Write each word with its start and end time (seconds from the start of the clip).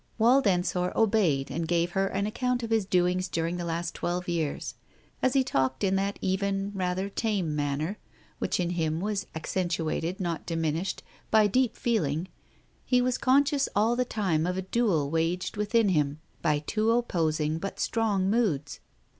Wald 0.17 0.47
Ensor 0.47 0.91
obeyed 0.97 1.51
and 1.51 1.67
gave 1.67 1.91
her 1.91 2.07
an 2.07 2.25
account 2.25 2.63
of 2.63 2.71
his 2.71 2.87
doings 2.87 3.27
during 3.27 3.57
the 3.57 3.65
last 3.65 3.93
twelve 3.93 4.27
years. 4.27 4.73
As 5.21 5.33
he 5.35 5.43
talked 5.43 5.83
in 5.83 5.95
the 5.95 6.15
even, 6.21 6.71
rather 6.73 7.07
tame 7.07 7.55
manner 7.55 7.99
which 8.39 8.59
in 8.59 8.71
him 8.71 8.99
was 8.99 9.27
accent 9.35 9.73
uated, 9.73 10.19
not 10.19 10.47
diminished, 10.47 11.03
by 11.29 11.45
deep 11.45 11.75
feeling, 11.75 12.29
he 12.83 12.99
was 12.99 13.19
conscious 13.19 13.69
all 13.75 13.95
the 13.95 14.03
time 14.03 14.47
of 14.47 14.57
a 14.57 14.63
duel 14.63 15.11
waged 15.11 15.55
within 15.55 15.89
him 15.89 16.19
by 16.41 16.57
two 16.57 16.89
opposing 16.89 17.59
but 17.59 17.79
strong 17.79 18.27
moods. 18.27 18.79